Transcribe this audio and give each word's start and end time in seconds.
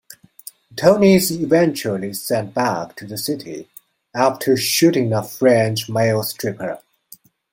Tony 0.75 1.13
is 1.13 1.29
eventually 1.31 2.11
sent 2.15 2.55
back 2.55 2.95
to 2.95 3.05
the 3.05 3.19
city, 3.19 3.69
after 4.15 4.57
shooting 4.57 5.13
a 5.13 5.21
French 5.23 5.87
male 5.87 6.23
stripper. 6.23 6.81